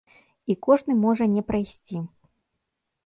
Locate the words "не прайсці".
1.35-1.97